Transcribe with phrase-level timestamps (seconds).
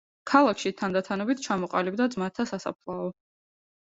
[0.29, 3.05] ქალაქში თანდათანობით ჩამოყალიბდა ძმათა სასაფლაო.